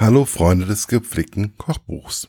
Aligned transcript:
Hallo 0.00 0.26
Freunde 0.26 0.64
des 0.64 0.86
gepflegten 0.86 1.56
Kochbuchs. 1.56 2.28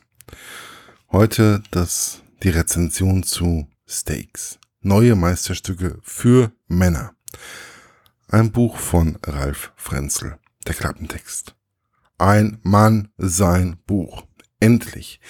Heute 1.12 1.62
das, 1.70 2.20
die 2.42 2.48
Rezension 2.48 3.22
zu 3.22 3.68
Steaks. 3.86 4.58
Neue 4.80 5.14
Meisterstücke 5.14 6.00
für 6.02 6.50
Männer. 6.66 7.12
Ein 8.26 8.50
Buch 8.50 8.76
von 8.76 9.20
Ralf 9.24 9.72
Frenzel. 9.76 10.40
Der 10.66 10.74
Klappentext. 10.74 11.54
Ein 12.18 12.58
Mann, 12.64 13.10
sein 13.18 13.76
Buch. 13.86 14.24
Endlich. 14.58 15.20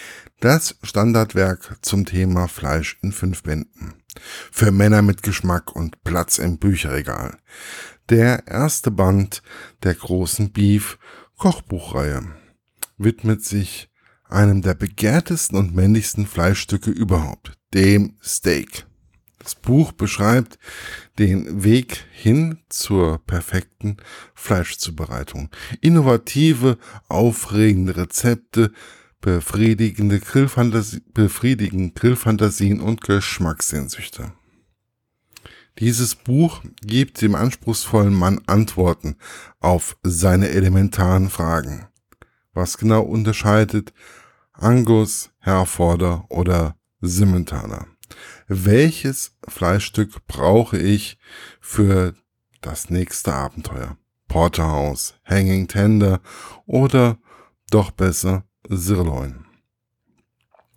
Das 0.41 0.77
Standardwerk 0.83 1.77
zum 1.83 2.07
Thema 2.07 2.49
Fleisch 2.49 2.99
in 3.03 3.13
fünf 3.13 3.43
Bänden. 3.43 4.03
Für 4.51 4.71
Männer 4.71 5.03
mit 5.03 5.23
Geschmack 5.23 5.77
und 5.77 6.03
Platz 6.05 6.39
im 6.39 6.57
Bücherregal. 6.57 7.37
Der 8.09 8.47
erste 8.49 8.91
Band 8.91 9.43
der 9.83 9.95
großen 9.95 10.53
Beef 10.53 10.99
Kochbuchreihe 11.41 12.23
widmet 12.99 13.43
sich 13.43 13.89
einem 14.29 14.61
der 14.61 14.75
begehrtesten 14.75 15.57
und 15.57 15.75
männlichsten 15.75 16.27
Fleischstücke 16.27 16.91
überhaupt, 16.91 17.53
dem 17.73 18.19
Steak. 18.23 18.85
Das 19.39 19.55
Buch 19.55 19.93
beschreibt 19.93 20.59
den 21.19 21.65
Weg 21.65 22.05
hin 22.13 22.59
zur 22.69 23.25
perfekten 23.25 23.97
Fleischzubereitung. 24.35 25.49
Innovative, 25.81 26.77
aufregende 27.09 27.97
Rezepte, 27.97 28.71
befriedigende 29.23 30.21
Grillfantasie, 30.21 31.03
befriedigen 31.15 31.95
Grillfantasien 31.95 32.81
und 32.81 33.01
Geschmackssehnsüchte. 33.01 34.35
Dieses 35.81 36.15
Buch 36.15 36.61
gibt 36.83 37.23
dem 37.23 37.35
anspruchsvollen 37.35 38.13
Mann 38.13 38.43
Antworten 38.47 39.17
auf 39.61 39.97
seine 40.03 40.51
elementaren 40.51 41.31
Fragen. 41.31 41.87
Was 42.53 42.77
genau 42.77 43.01
unterscheidet 43.01 43.95
Angus, 44.53 45.31
Herforder 45.39 46.27
oder 46.29 46.77
Simmentaler? 47.01 47.87
Welches 48.47 49.39
Fleischstück 49.49 50.27
brauche 50.27 50.77
ich 50.77 51.19
für 51.63 52.15
das 52.61 52.91
nächste 52.91 53.33
Abenteuer? 53.33 53.97
Porterhouse, 54.29 55.15
Hanging 55.25 55.67
Tender 55.67 56.21
oder 56.67 57.19
doch 57.71 57.91
besser 57.91 58.45
Sirloin? 58.69 59.47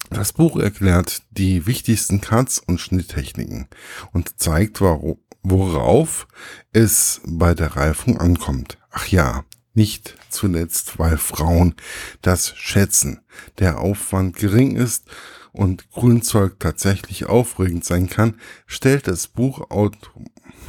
Das 0.10 0.34
Buch 0.34 0.58
erklärt 0.58 1.24
die 1.32 1.66
wichtigsten 1.66 2.22
Cuts 2.22 2.60
und 2.60 2.80
Schnitttechniken 2.80 3.68
und 4.12 4.40
zeigt, 4.40 4.80
worauf 4.82 6.28
es 6.72 7.22
bei 7.26 7.54
der 7.54 7.76
Reifung 7.76 8.20
ankommt. 8.20 8.78
Ach 8.92 9.08
ja, 9.08 9.44
nicht 9.74 10.16
zuletzt, 10.30 11.00
weil 11.00 11.18
Frauen 11.18 11.76
das 12.22 12.56
schätzen. 12.56 13.22
Der 13.60 13.80
Aufwand 13.80 14.36
gering 14.36 14.76
ist 14.76 15.06
und 15.52 15.90
Grünzeug 15.92 16.60
tatsächlich 16.60 17.26
aufregend 17.26 17.84
sein 17.84 18.08
kann, 18.08 18.40
stellt 18.68 19.08
das 19.08 19.28
Buch 19.28 19.68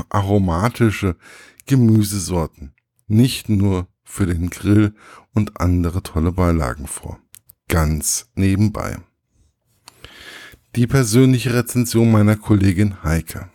aromatische 0.08 1.16
Gemüsesorten 1.66 2.74
nicht 3.06 3.48
nur 3.48 3.88
für 4.04 4.26
den 4.26 4.50
Grill 4.50 4.94
und 5.34 5.60
andere 5.60 6.02
tolle 6.02 6.32
Beilagen 6.32 6.86
vor. 6.86 7.18
Ganz 7.68 8.30
nebenbei. 8.34 8.98
Die 10.76 10.88
persönliche 10.88 11.54
Rezension 11.54 12.10
meiner 12.10 12.34
Kollegin 12.34 13.04
Heike. 13.04 13.48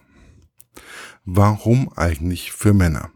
Warum 1.25 1.91
eigentlich 1.97 2.53
für 2.53 2.73
Männer? 2.73 3.11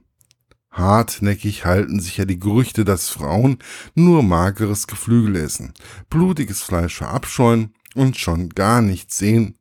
Hartnäckig 0.72 1.64
halten 1.64 2.02
sich 2.02 2.18
ja 2.18 2.26
die 2.26 2.38
Gerüchte, 2.38 2.84
dass 2.84 3.08
Frauen 3.08 3.60
nur 3.95 4.22
mageres 4.22 4.88
Geflügel 4.88 5.38
essen, 5.38 5.73
blutiges 6.10 6.62
Fleisch 6.62 6.98
verabscheuen 6.98 7.76
und 7.95 8.18
schon 8.18 8.50
gar 8.50 8.82
nicht 8.82 9.14
sehen 9.14 9.58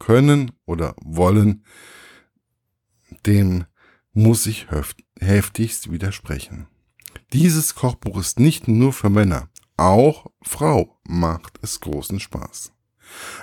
können 0.00 0.50
oder 0.64 0.96
wollen. 1.00 1.62
Dem 3.24 3.66
muss 4.12 4.46
ich 4.46 4.66
heftigst 5.20 5.92
widersprechen. 5.92 6.66
Dieses 7.32 7.76
Kochbuch 7.76 8.18
ist 8.18 8.40
nicht 8.40 8.66
nur 8.66 8.92
für 8.92 9.10
Männer, 9.10 9.48
auch 9.76 10.26
Frau 10.42 10.98
macht 11.04 11.60
es 11.62 11.78
großen 11.78 12.18
Spaß. 12.18 12.72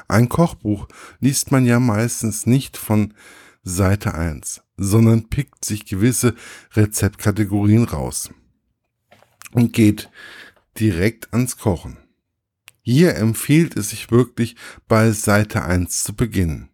Ein 0.07 0.29
Kochbuch 0.29 0.87
liest 1.19 1.51
man 1.51 1.65
ja 1.65 1.79
meistens 1.79 2.45
nicht 2.45 2.77
von 2.77 3.13
Seite 3.63 4.13
1, 4.13 4.61
sondern 4.77 5.29
pickt 5.29 5.63
sich 5.63 5.85
gewisse 5.85 6.35
Rezeptkategorien 6.73 7.85
raus 7.85 8.29
und 9.51 9.73
geht 9.73 10.09
direkt 10.79 11.31
ans 11.33 11.57
Kochen. 11.57 11.97
Hier 12.81 13.15
empfiehlt 13.15 13.77
es 13.77 13.91
sich 13.91 14.11
wirklich 14.11 14.55
bei 14.87 15.11
Seite 15.11 15.63
1 15.63 16.03
zu 16.03 16.13
beginnen 16.13 16.69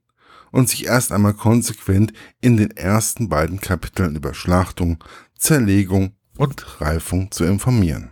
und 0.51 0.67
sich 0.67 0.87
erst 0.87 1.11
einmal 1.11 1.35
konsequent 1.35 2.13
in 2.41 2.57
den 2.57 2.71
ersten 2.71 3.29
beiden 3.29 3.59
Kapiteln 3.59 4.15
über 4.15 4.33
Schlachtung, 4.33 5.03
Zerlegung 5.37 6.15
und 6.37 6.81
Reifung 6.81 7.31
zu 7.31 7.43
informieren. 7.43 8.11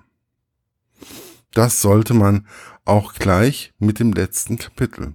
Das 1.53 1.81
sollte 1.81 2.13
man 2.13 2.45
auch 2.87 3.13
gleich 3.13 3.73
mit 3.79 3.99
dem 3.99 4.13
letzten 4.13 4.57
Kapitel, 4.57 5.13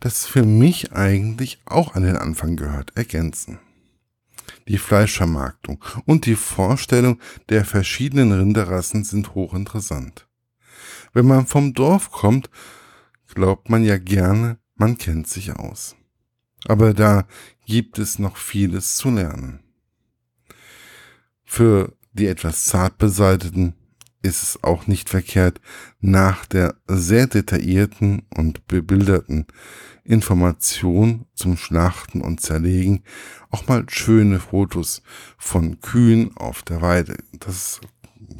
das 0.00 0.26
für 0.26 0.44
mich 0.44 0.92
eigentlich 0.92 1.60
auch 1.64 1.94
an 1.94 2.02
den 2.02 2.16
Anfang 2.16 2.56
gehört, 2.56 2.96
ergänzen. 2.96 3.58
Die 4.68 4.78
Fleischvermarktung 4.78 5.82
und 6.06 6.26
die 6.26 6.36
Vorstellung 6.36 7.18
der 7.48 7.64
verschiedenen 7.64 8.32
Rinderrassen 8.32 9.04
sind 9.04 9.34
hochinteressant. 9.34 10.28
Wenn 11.12 11.26
man 11.26 11.46
vom 11.46 11.74
Dorf 11.74 12.10
kommt, 12.10 12.50
glaubt 13.34 13.70
man 13.70 13.84
ja 13.84 13.98
gerne, 13.98 14.58
man 14.74 14.98
kennt 14.98 15.28
sich 15.28 15.52
aus. 15.52 15.96
Aber 16.66 16.94
da 16.94 17.26
gibt 17.66 17.98
es 17.98 18.18
noch 18.18 18.36
vieles 18.36 18.96
zu 18.96 19.10
lernen. 19.10 19.60
Für 21.44 21.92
die 22.12 22.26
etwas 22.26 22.64
zart 22.64 22.98
beseiteten 22.98 23.74
ist 24.22 24.42
es 24.42 24.64
auch 24.64 24.86
nicht 24.86 25.08
verkehrt, 25.08 25.60
nach 26.00 26.46
der 26.46 26.76
sehr 26.86 27.26
detaillierten 27.26 28.22
und 28.34 28.66
bebilderten 28.68 29.46
Information 30.04 31.26
zum 31.34 31.56
Schlachten 31.56 32.20
und 32.20 32.40
Zerlegen 32.40 33.02
auch 33.50 33.66
mal 33.68 33.84
schöne 33.88 34.40
Fotos 34.40 35.02
von 35.38 35.80
Kühen 35.80 36.36
auf 36.36 36.62
der 36.62 36.80
Weide, 36.80 37.16
dass 37.38 37.54
es 37.54 37.80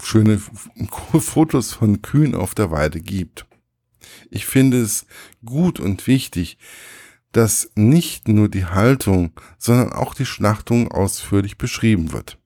schöne 0.02 0.40
Fotos 1.20 1.72
von 1.72 2.02
Kühen 2.02 2.34
auf 2.34 2.54
der 2.54 2.70
Weide 2.70 3.00
gibt. 3.00 3.46
Ich 4.30 4.46
finde 4.46 4.80
es 4.80 5.06
gut 5.44 5.78
und 5.78 6.06
wichtig, 6.06 6.58
dass 7.32 7.70
nicht 7.76 8.28
nur 8.28 8.48
die 8.48 8.66
Haltung, 8.66 9.32
sondern 9.58 9.92
auch 9.92 10.14
die 10.14 10.26
Schlachtung 10.26 10.90
ausführlich 10.90 11.56
beschrieben 11.56 12.12
wird 12.12 12.38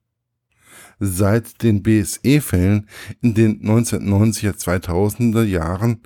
seit 0.99 1.63
den 1.63 1.83
BSE-Fällen 1.83 2.89
in 3.21 3.35
den 3.35 3.63
1990er 3.63 4.53
2000er 4.53 5.43
Jahren 5.43 6.03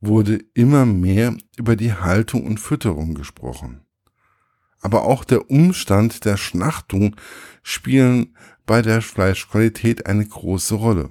wurde 0.00 0.40
immer 0.54 0.86
mehr 0.86 1.36
über 1.56 1.76
die 1.76 1.92
Haltung 1.92 2.46
und 2.46 2.58
Fütterung 2.58 3.14
gesprochen. 3.14 3.82
Aber 4.80 5.02
auch 5.02 5.24
der 5.24 5.50
Umstand 5.50 6.24
der 6.24 6.38
Schlachtung 6.38 7.16
spielen 7.62 8.36
bei 8.64 8.80
der 8.80 9.02
Fleischqualität 9.02 10.06
eine 10.06 10.26
große 10.26 10.74
Rolle. 10.74 11.10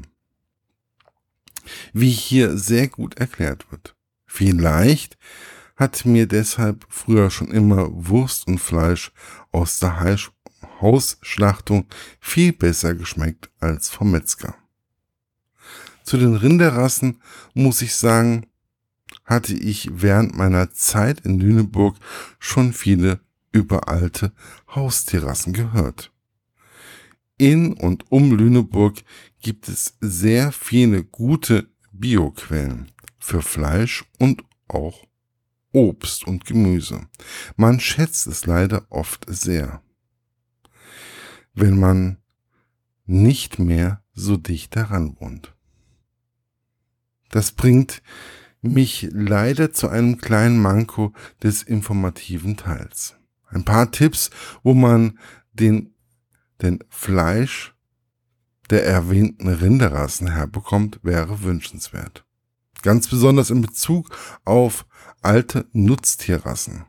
Wie 1.94 2.10
hier 2.10 2.58
sehr 2.58 2.88
gut 2.88 3.20
erklärt 3.20 3.72
wird. 3.72 3.96
Vielleicht 4.26 5.18
hat 5.76 6.06
mir 6.06 6.28
deshalb 6.28 6.86
früher 6.90 7.30
schon 7.30 7.52
immer 7.52 7.90
Wurst 7.92 8.48
und 8.48 8.58
Fleisch 8.58 9.12
aus 9.52 9.80
der 9.80 10.00
Hausschlachtung 10.81 11.86
viel 12.20 12.53
besser 12.53 12.96
geschmeckt 12.96 13.50
als 13.59 13.90
vom 13.90 14.12
Metzger. 14.12 14.56
Zu 16.03 16.18
den 16.18 16.36
Rinderrassen 16.36 17.22
muss 17.54 17.81
ich 17.81 17.95
sagen, 17.95 18.48
hatte 19.25 19.54
ich 19.54 19.89
während 19.92 20.36
meiner 20.36 20.72
Zeit 20.72 21.22
in 21.22 21.39
Lüneburg 21.39 21.98
schon 22.39 22.74
viele 22.74 23.19
überalte 23.51 24.31
Haustierrassen 24.74 25.54
gehört. 25.54 26.12
In 27.38 27.74
und 27.74 28.12
um 28.12 28.31
Lüneburg 28.31 28.98
gibt 29.42 29.69
es 29.69 29.98
sehr 30.01 30.51
viele 30.51 31.04
gute 31.04 31.69
Bioquellen 31.92 32.92
für 33.19 33.42
Fleisch 33.42 34.04
und 34.18 34.44
auch 34.68 35.06
Obst 35.72 36.25
und 36.25 36.45
Gemüse. 36.45 37.07
Man 37.56 37.80
schätzt 37.80 38.28
es 38.28 38.45
leider 38.45 38.88
oft 38.89 39.25
sehr 39.28 39.81
wenn 41.60 41.78
man 41.78 42.18
nicht 43.06 43.60
mehr 43.60 44.02
so 44.14 44.38
dicht 44.38 44.76
daran 44.76 45.18
wohnt. 45.20 45.56
Das 47.30 47.52
bringt 47.52 48.02
mich 48.62 49.10
leider 49.12 49.72
zu 49.72 49.88
einem 49.90 50.18
kleinen 50.20 50.60
Manko 50.60 51.14
des 51.44 51.64
informativen 51.64 52.58
Teils. 52.58 53.16
Ein 53.48 53.66
paar 53.66 53.92
Tipps, 53.92 54.30
wo 54.64 54.74
man 54.74 55.18
den, 55.54 55.94
den 56.62 56.80
Fleisch 56.90 57.74
der 58.70 58.86
erwähnten 58.86 59.48
Rinderrassen 59.48 60.32
herbekommt, 60.32 61.00
wäre 61.04 61.42
wünschenswert. 61.44 62.26
Ganz 62.82 63.08
besonders 63.08 63.50
in 63.50 63.62
Bezug 63.62 64.16
auf 64.46 64.86
alte 65.22 65.68
Nutztierrassen 65.74 66.86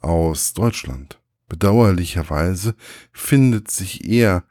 aus 0.00 0.54
Deutschland. 0.54 1.20
Bedauerlicherweise 1.48 2.74
findet 3.12 3.70
sich 3.70 4.08
eher 4.08 4.44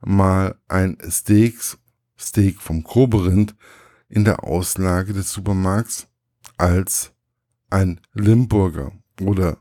mal 0.00 0.58
ein 0.68 0.98
Steaks, 1.08 1.78
Steak 2.18 2.60
vom 2.60 2.84
Koberind 2.84 3.54
in 4.08 4.24
der 4.24 4.44
Auslage 4.44 5.12
des 5.12 5.32
Supermarkts 5.32 6.08
als 6.56 7.12
ein 7.70 8.00
Limburger 8.12 8.92
oder 9.20 9.58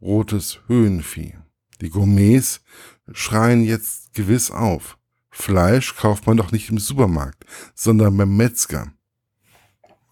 rotes 0.00 0.60
Höhenvieh. 0.66 1.34
Die 1.80 1.90
Gourmets 1.90 2.62
schreien 3.12 3.62
jetzt 3.62 4.14
gewiss 4.14 4.50
auf. 4.50 4.98
Fleisch 5.30 5.96
kauft 5.96 6.26
man 6.26 6.36
doch 6.36 6.52
nicht 6.52 6.70
im 6.70 6.78
Supermarkt, 6.78 7.44
sondern 7.74 8.16
beim 8.16 8.36
Metzger. 8.36 8.92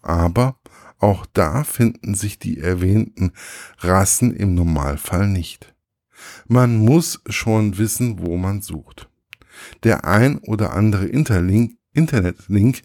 Aber 0.01 0.59
auch 0.97 1.25
da 1.27 1.63
finden 1.63 2.15
sich 2.15 2.39
die 2.39 2.59
erwähnten 2.59 3.31
Rassen 3.79 4.35
im 4.35 4.55
Normalfall 4.55 5.27
nicht. 5.27 5.73
Man 6.47 6.77
muss 6.77 7.21
schon 7.27 7.77
wissen, 7.77 8.19
wo 8.19 8.37
man 8.37 8.61
sucht. 8.61 9.09
Der 9.83 10.05
ein 10.05 10.39
oder 10.39 10.73
andere 10.73 11.05
Interlink, 11.05 11.77
Internetlink 11.93 12.81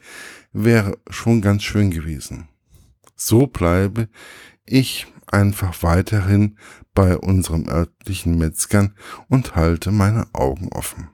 wäre 0.52 0.98
schon 1.10 1.40
ganz 1.40 1.62
schön 1.62 1.90
gewesen. 1.90 2.48
So 3.14 3.46
bleibe 3.46 4.08
ich 4.64 5.06
einfach 5.26 5.82
weiterhin 5.82 6.58
bei 6.94 7.16
unserem 7.16 7.68
örtlichen 7.68 8.38
Metzgern 8.38 8.94
und 9.28 9.54
halte 9.54 9.90
meine 9.90 10.26
Augen 10.32 10.68
offen. 10.72 11.08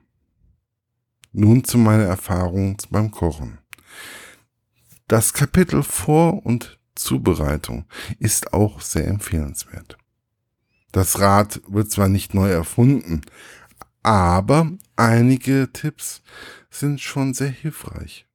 Nun 1.32 1.64
zu 1.64 1.78
meiner 1.78 2.04
Erfahrung 2.04 2.76
beim 2.90 3.10
Kochen. 3.10 3.58
Das 5.08 5.32
Kapitel 5.32 5.82
Vor- 5.82 6.44
und 6.44 6.78
Zubereitung 6.94 7.86
ist 8.18 8.52
auch 8.52 8.80
sehr 8.80 9.06
empfehlenswert. 9.06 9.96
Das 10.92 11.20
Rad 11.20 11.62
wird 11.66 11.90
zwar 11.90 12.08
nicht 12.08 12.34
neu 12.34 12.50
erfunden, 12.50 13.22
aber 14.02 14.70
einige 14.96 15.70
Tipps 15.72 16.22
sind 16.70 17.00
schon 17.00 17.34
sehr 17.34 17.48
hilfreich. 17.48 18.26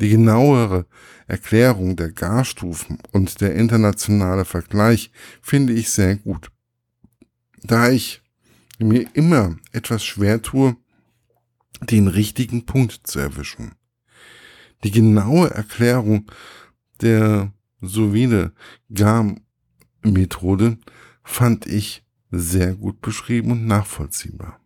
Die 0.00 0.10
genauere 0.10 0.86
Erklärung 1.26 1.96
der 1.96 2.12
Garstufen 2.12 2.98
und 3.12 3.40
der 3.40 3.54
internationale 3.54 4.44
Vergleich 4.44 5.10
finde 5.42 5.72
ich 5.72 5.90
sehr 5.90 6.16
gut. 6.16 6.52
Da 7.62 7.90
ich 7.90 8.22
mir 8.78 9.08
immer 9.14 9.56
etwas 9.72 10.04
schwer 10.04 10.40
tue, 10.40 10.76
den 11.80 12.06
richtigen 12.06 12.64
Punkt 12.66 13.00
zu 13.06 13.18
erwischen. 13.18 13.72
Die 14.84 14.90
genaue 14.90 15.50
Erklärung 15.50 16.30
der 17.00 17.52
solide 17.80 18.52
Gar-Methode 18.92 20.78
fand 21.28 21.66
ich 21.66 22.04
sehr 22.30 22.74
gut 22.74 23.00
beschrieben 23.00 23.52
und 23.52 23.66
nachvollziehbar. 23.66 24.58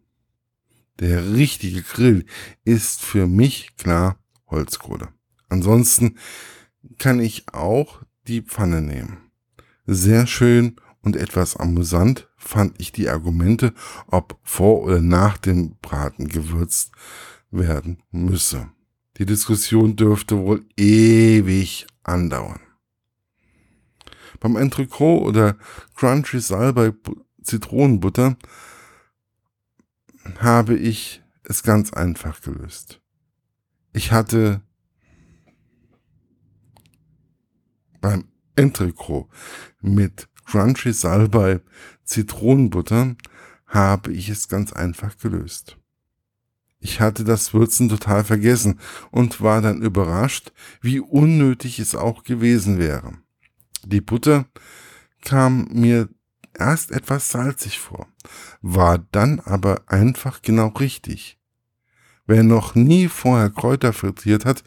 Der 1.00 1.34
richtige 1.34 1.82
Grill 1.82 2.24
ist 2.64 3.02
für 3.02 3.26
mich 3.26 3.76
klar 3.76 4.18
Holzkohle. 4.46 5.08
Ansonsten 5.48 6.16
kann 6.98 7.20
ich 7.20 7.52
auch 7.52 8.02
die 8.26 8.42
Pfanne 8.42 8.80
nehmen. 8.80 9.18
Sehr 9.86 10.26
schön 10.26 10.76
und 11.02 11.16
etwas 11.16 11.56
amüsant 11.56 12.28
fand 12.36 12.80
ich 12.80 12.92
die 12.92 13.08
Argumente, 13.08 13.74
ob 14.06 14.38
vor 14.42 14.82
oder 14.82 15.00
nach 15.00 15.38
dem 15.38 15.76
Braten 15.82 16.28
gewürzt 16.28 16.92
werden 17.50 18.02
müsse. 18.12 18.70
Die 19.18 19.26
Diskussion 19.26 19.96
dürfte 19.96 20.38
wohl 20.38 20.64
ewig 20.76 21.86
andauern. 22.04 22.60
Beim 24.42 24.56
Entrecot 24.56 25.22
oder 25.22 25.56
Crunchy 25.94 26.40
Salbei 26.40 26.92
Zitronenbutter 27.44 28.36
habe 30.40 30.74
ich 30.74 31.22
es 31.44 31.62
ganz 31.62 31.92
einfach 31.92 32.40
gelöst. 32.40 33.00
Ich 33.92 34.10
hatte 34.10 34.60
beim 38.00 38.24
Entrecot 38.56 39.28
mit 39.80 40.28
Crunchy 40.44 40.92
Salbei 40.92 41.60
Zitronenbutter 42.02 43.14
habe 43.68 44.12
ich 44.12 44.28
es 44.28 44.48
ganz 44.48 44.72
einfach 44.72 45.16
gelöst. 45.18 45.78
Ich 46.80 47.00
hatte 47.00 47.22
das 47.22 47.54
Würzen 47.54 47.88
total 47.88 48.24
vergessen 48.24 48.80
und 49.12 49.40
war 49.40 49.62
dann 49.62 49.82
überrascht, 49.82 50.52
wie 50.80 50.98
unnötig 50.98 51.78
es 51.78 51.94
auch 51.94 52.24
gewesen 52.24 52.80
wäre. 52.80 53.22
Die 53.84 54.00
Butter 54.00 54.46
kam 55.22 55.68
mir 55.72 56.08
erst 56.58 56.90
etwas 56.90 57.28
salzig 57.30 57.78
vor, 57.78 58.06
war 58.60 58.98
dann 58.98 59.40
aber 59.40 59.82
einfach 59.86 60.42
genau 60.42 60.68
richtig. 60.68 61.38
Wer 62.26 62.42
noch 62.42 62.74
nie 62.74 63.08
vorher 63.08 63.50
Kräuter 63.50 63.92
frittiert 63.92 64.44
hat, 64.44 64.62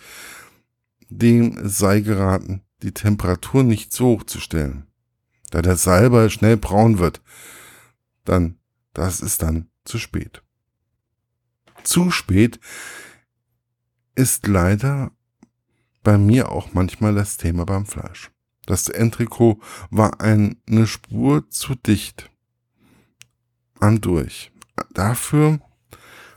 dem 1.09 1.57
sei 1.67 2.01
geraten, 2.01 2.63
die 2.81 2.93
Temperatur 2.93 3.63
nicht 3.63 3.93
so 3.93 4.07
hoch 4.07 4.23
zu 4.23 4.39
stellen, 4.39 4.87
da 5.51 5.61
der 5.61 5.77
Salbei 5.77 6.29
schnell 6.29 6.57
braun 6.57 6.99
wird. 6.99 7.21
Dann, 8.25 8.59
das 8.93 9.21
ist 9.21 9.41
dann 9.41 9.69
zu 9.85 9.99
spät. 9.99 10.43
Zu 11.83 12.11
spät 12.11 12.59
ist 14.15 14.47
leider 14.47 15.11
bei 16.03 16.17
mir 16.17 16.51
auch 16.51 16.73
manchmal 16.73 17.13
das 17.15 17.37
Thema 17.37 17.65
beim 17.65 17.85
Fleisch. 17.85 18.31
Das 18.65 18.89
Entrecot 18.89 19.61
war 19.89 20.21
eine 20.21 20.55
Spur 20.85 21.49
zu 21.49 21.75
dicht 21.75 22.29
an 23.79 24.01
durch. 24.01 24.51
Dafür 24.93 25.59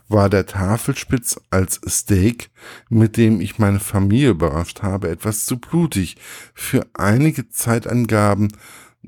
war 0.07 0.29
der 0.29 0.45
Tafelspitz 0.45 1.39
als 1.51 1.79
Steak, 1.87 2.49
mit 2.89 3.15
dem 3.15 3.41
ich 3.41 3.59
meine 3.59 3.79
Familie 3.79 4.31
überrascht 4.31 4.81
habe, 4.81 5.09
etwas 5.09 5.45
zu 5.45 5.59
blutig. 5.59 6.17
Für 6.53 6.87
einige 6.93 7.49
Zeitangaben 7.49 8.51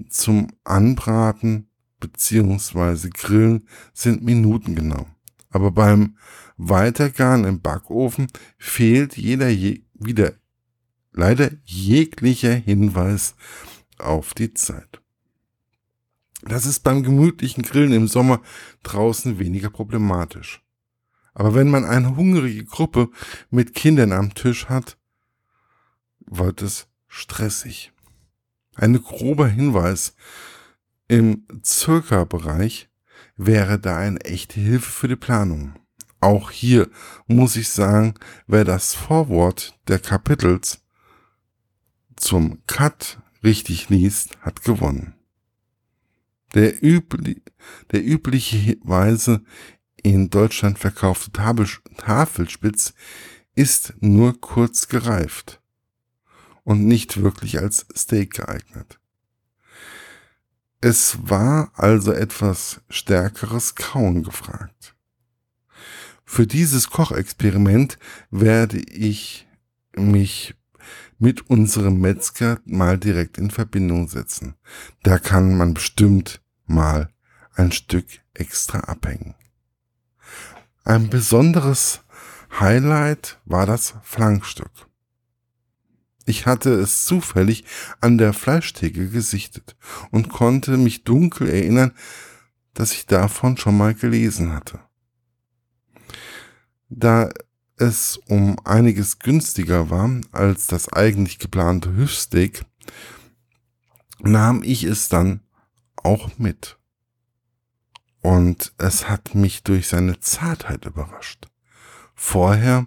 zum 0.09 0.47
Anbraten 0.63 1.67
bzw. 1.99 3.09
Grillen 3.09 3.67
sind 3.93 4.23
Minuten 4.23 4.75
genau. 4.75 5.07
Aber 5.49 5.71
beim 5.71 6.17
Weitergaren 6.57 7.43
im 7.45 7.61
Backofen 7.61 8.27
fehlt 8.57 9.17
jeder 9.17 9.49
je, 9.49 9.81
wieder 9.93 10.33
leider 11.11 11.51
jeglicher 11.63 12.53
Hinweis 12.53 13.35
auf 13.97 14.33
die 14.33 14.53
Zeit. 14.53 15.01
Das 16.43 16.65
ist 16.65 16.79
beim 16.79 17.03
gemütlichen 17.03 17.63
Grillen 17.63 17.93
im 17.93 18.07
Sommer 18.07 18.41
draußen 18.83 19.37
weniger 19.37 19.69
problematisch. 19.69 20.63
Aber 21.33 21.53
wenn 21.53 21.69
man 21.69 21.85
eine 21.85 22.15
hungrige 22.15 22.65
Gruppe 22.65 23.09
mit 23.49 23.75
Kindern 23.75 24.11
am 24.11 24.33
Tisch 24.33 24.67
hat, 24.67 24.97
wird 26.25 26.61
es 26.61 26.87
stressig. 27.07 27.91
Ein 28.75 29.01
grober 29.01 29.47
Hinweis 29.47 30.15
im 31.07 31.45
Circa-Bereich 31.63 32.89
wäre 33.35 33.79
da 33.79 33.97
eine 33.97 34.21
echte 34.21 34.59
Hilfe 34.59 34.91
für 34.91 35.07
die 35.07 35.15
Planung. 35.15 35.75
Auch 36.19 36.51
hier 36.51 36.89
muss 37.27 37.55
ich 37.55 37.69
sagen, 37.69 38.15
wer 38.47 38.63
das 38.63 38.93
Vorwort 38.93 39.77
der 39.87 39.99
Kapitels 39.99 40.80
zum 42.21 42.59
Cut 42.67 43.19
richtig 43.43 43.89
liest, 43.89 44.37
hat 44.41 44.63
gewonnen. 44.63 45.15
Der, 46.53 46.83
übli 46.83 47.41
der 47.91 48.03
übliche 48.03 48.77
Weise 48.83 49.43
in 50.03 50.29
Deutschland 50.29 50.79
verkaufte 50.79 51.31
Tafelspitz 51.31 52.93
ist 53.55 53.93
nur 53.99 54.39
kurz 54.39 54.87
gereift 54.87 55.61
und 56.63 56.85
nicht 56.85 57.21
wirklich 57.21 57.59
als 57.59 57.85
Steak 57.95 58.33
geeignet. 58.33 58.99
Es 60.81 61.17
war 61.29 61.71
also 61.75 62.11
etwas 62.11 62.81
stärkeres 62.89 63.75
Kauen 63.75 64.23
gefragt. 64.23 64.95
Für 66.25 66.47
dieses 66.47 66.89
Kochexperiment 66.89 67.99
werde 68.31 68.79
ich 68.79 69.47
mich 69.95 70.55
mit 71.21 71.51
unserem 71.51 72.01
Metzger 72.01 72.59
mal 72.65 72.97
direkt 72.97 73.37
in 73.37 73.51
Verbindung 73.51 74.07
setzen. 74.07 74.55
Da 75.03 75.19
kann 75.19 75.55
man 75.55 75.75
bestimmt 75.75 76.41
mal 76.65 77.09
ein 77.53 77.71
Stück 77.71 78.07
extra 78.33 78.79
abhängen. 78.79 79.35
Ein 80.83 81.11
besonderes 81.11 82.01
Highlight 82.59 83.39
war 83.45 83.67
das 83.67 83.93
Flankstück. 84.01 84.71
Ich 86.25 86.47
hatte 86.47 86.73
es 86.73 87.05
zufällig 87.05 87.65
an 87.99 88.17
der 88.17 88.33
Fleischtheke 88.33 89.07
gesichtet 89.07 89.75
und 90.09 90.29
konnte 90.29 90.75
mich 90.77 91.03
dunkel 91.03 91.49
erinnern, 91.49 91.91
dass 92.73 92.93
ich 92.93 93.05
davon 93.05 93.57
schon 93.57 93.77
mal 93.77 93.93
gelesen 93.93 94.53
hatte. 94.53 94.79
Da 96.89 97.29
es 97.81 98.17
um 98.27 98.57
einiges 98.63 99.19
günstiger 99.19 99.89
war 99.89 100.09
als 100.31 100.67
das 100.67 100.93
eigentlich 100.93 101.39
geplante 101.39 101.95
Hüftsteak, 101.95 102.63
nahm 104.19 104.63
ich 104.63 104.83
es 104.83 105.09
dann 105.09 105.41
auch 105.97 106.37
mit. 106.37 106.77
Und 108.21 108.73
es 108.77 109.09
hat 109.09 109.33
mich 109.33 109.63
durch 109.63 109.87
seine 109.87 110.19
Zartheit 110.19 110.85
überrascht. 110.85 111.47
Vorher 112.13 112.85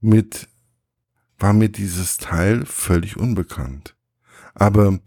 mit, 0.00 0.48
war 1.38 1.52
mir 1.52 1.68
dieses 1.68 2.16
Teil 2.16 2.66
völlig 2.66 3.16
unbekannt. 3.16 3.96
Aber 4.54 4.98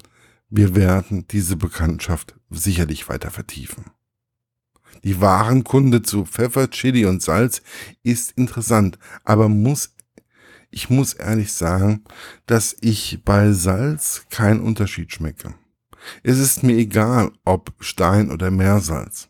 wir 0.50 0.76
werden 0.76 1.28
diese 1.28 1.58
Bekanntschaft 1.58 2.36
sicherlich 2.50 3.10
weiter 3.10 3.32
vertiefen. 3.32 3.92
Die 5.04 5.22
Warenkunde 5.22 6.02
zu 6.02 6.26
Pfeffer, 6.26 6.70
Chili 6.70 7.06
und 7.06 7.22
Salz 7.22 7.62
ist 8.04 8.32
interessant, 8.32 8.98
aber 9.24 9.50
muss, 9.50 9.96
ich 10.72 10.90
muss 10.90 11.14
ehrlich 11.14 11.54
sagen, 11.54 12.04
dass 12.46 12.76
ich 12.82 13.22
bei 13.24 13.52
Salz 13.52 14.26
keinen 14.30 14.62
Unterschied 14.62 15.12
schmecke. 15.12 15.54
Es 16.24 16.38
ist 16.38 16.64
mir 16.64 16.76
egal, 16.76 17.32
ob 17.44 17.74
Stein 17.80 18.32
oder 18.32 18.52
Meersalz. 18.52 19.30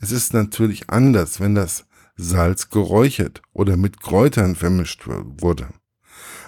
Es 0.00 0.12
ist 0.12 0.32
natürlich 0.32 0.90
anders, 0.90 1.40
wenn 1.40 1.54
das 1.54 1.86
Salz 2.16 2.70
geräuchert 2.70 3.42
oder 3.52 3.76
mit 3.76 4.00
Kräutern 4.00 4.56
vermischt 4.56 5.06
wurde. 5.06 5.68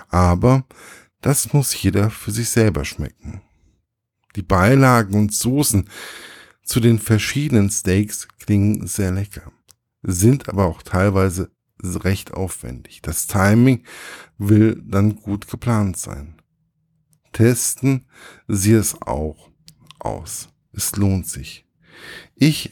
Aber 0.08 0.64
das 1.20 1.52
muss 1.52 1.80
jeder 1.80 2.10
für 2.10 2.32
sich 2.32 2.50
selber 2.50 2.84
schmecken. 2.84 3.40
Die 4.36 4.42
Beilagen 4.42 5.14
und 5.14 5.34
Soßen 5.34 5.88
zu 6.70 6.78
den 6.78 7.00
verschiedenen 7.00 7.68
Steaks 7.68 8.28
klingen 8.38 8.86
sehr 8.86 9.10
lecker, 9.10 9.50
sind 10.02 10.48
aber 10.48 10.66
auch 10.66 10.82
teilweise 10.82 11.50
recht 11.82 12.32
aufwendig. 12.32 13.02
Das 13.02 13.26
Timing 13.26 13.82
will 14.38 14.80
dann 14.86 15.16
gut 15.16 15.48
geplant 15.48 15.96
sein. 15.96 16.40
Testen 17.32 18.06
Sie 18.46 18.72
es 18.72 19.02
auch 19.02 19.50
aus. 19.98 20.50
Es 20.72 20.94
lohnt 20.94 21.26
sich. 21.26 21.66
Ich 22.36 22.70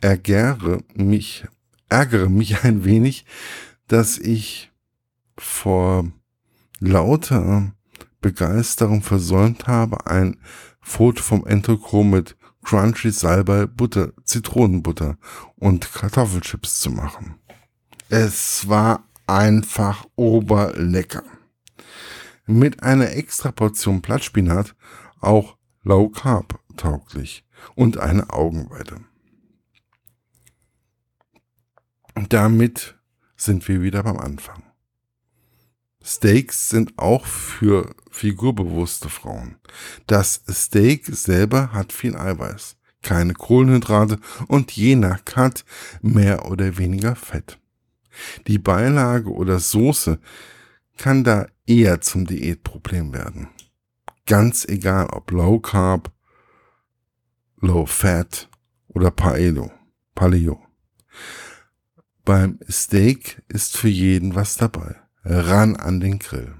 ärgere 0.00 0.82
mich, 0.94 1.46
ärgere 1.88 2.28
mich 2.28 2.64
ein 2.64 2.84
wenig, 2.84 3.24
dass 3.86 4.18
ich 4.18 4.72
vor 5.36 6.10
lauter 6.80 7.72
Begeisterung 8.20 9.02
versäumt 9.02 9.68
habe, 9.68 10.08
ein 10.08 10.40
Foto 10.80 11.22
vom 11.22 11.46
Entrecot 11.46 12.04
mit 12.04 12.37
Crunchy 12.64 13.10
Salbei, 13.10 13.66
Butter, 13.66 14.12
Zitronenbutter 14.24 15.16
und 15.56 15.92
Kartoffelchips 15.92 16.80
zu 16.80 16.90
machen. 16.90 17.36
Es 18.08 18.68
war 18.68 19.04
einfach 19.26 20.06
oberlecker. 20.16 21.22
Mit 22.46 22.82
einer 22.82 23.12
extra 23.12 23.52
Portion 23.52 24.00
Blattspinat 24.00 24.74
auch 25.20 25.56
Low 25.82 26.08
Carb 26.08 26.58
tauglich 26.76 27.44
und 27.74 27.98
eine 27.98 28.30
Augenweide. 28.30 29.00
Damit 32.28 32.98
sind 33.36 33.68
wir 33.68 33.82
wieder 33.82 34.02
beim 34.02 34.18
Anfang. 34.18 34.67
Steaks 36.10 36.70
sind 36.70 36.98
auch 36.98 37.26
für 37.26 37.94
figurbewusste 38.10 39.10
Frauen. 39.10 39.56
Das 40.06 40.42
Steak 40.48 41.04
selber 41.04 41.74
hat 41.74 41.92
viel 41.92 42.16
Eiweiß, 42.16 42.76
keine 43.02 43.34
Kohlenhydrate 43.34 44.18
und 44.46 44.72
je 44.72 44.96
nach 44.96 45.26
Cut 45.26 45.66
mehr 46.00 46.50
oder 46.50 46.78
weniger 46.78 47.14
Fett. 47.14 47.58
Die 48.46 48.56
Beilage 48.56 49.30
oder 49.30 49.58
Soße 49.58 50.18
kann 50.96 51.24
da 51.24 51.46
eher 51.66 52.00
zum 52.00 52.26
Diätproblem 52.26 53.12
werden. 53.12 53.48
Ganz 54.26 54.64
egal 54.64 55.08
ob 55.10 55.30
Low 55.30 55.60
Carb, 55.60 56.10
Low 57.60 57.84
Fat 57.84 58.48
oder 58.88 59.10
Paleo. 59.10 59.70
Paleo. 60.14 60.58
Beim 62.24 62.58
Steak 62.66 63.42
ist 63.48 63.76
für 63.76 63.88
jeden 63.88 64.34
was 64.34 64.56
dabei 64.56 64.96
ran 65.28 65.76
an 65.76 66.00
den 66.00 66.18
Grill. 66.18 66.54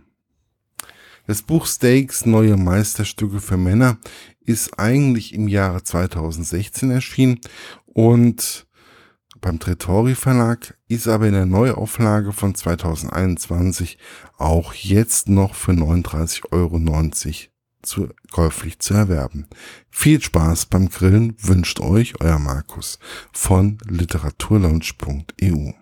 Das 1.27 1.43
Buch 1.43 1.67
Steaks 1.67 2.25
Neue 2.27 2.57
Meisterstücke 2.57 3.41
für 3.41 3.57
Männer 3.57 3.99
ist 4.41 4.79
eigentlich 4.79 5.35
im 5.35 5.49
Jahre 5.49 5.83
2016 5.83 6.91
erschienen 6.91 7.41
und 7.85 8.67
beim 9.41 9.59
Tretori 9.61 10.15
Verlag 10.15 10.77
ist 10.89 11.07
aber 11.07 11.27
in 11.27 11.35
der 11.35 11.47
Neuauflage 11.47 12.33
von 12.33 12.55
2021 12.55 13.99
auch 14.37 14.73
jetzt 14.75 15.29
noch 15.29 15.55
für 15.55 15.73
39,90 15.73 16.45
Euro 16.51 17.11
zu, 17.83 18.09
käuflich 18.33 18.79
zu 18.81 18.95
erwerben. 18.95 19.47
Viel 19.91 20.21
Spaß 20.21 20.67
beim 20.67 20.89
Grillen 20.89 21.37
wünscht 21.41 21.81
euch 21.81 22.21
euer 22.21 22.39
Markus 22.39 22.99
von 23.33 23.79
literaturlaunch.eu. 23.87 25.73